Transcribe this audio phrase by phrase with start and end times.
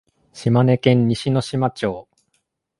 [0.33, 2.07] 島根県西ノ島町